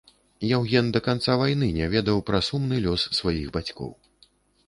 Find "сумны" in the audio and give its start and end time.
2.47-2.79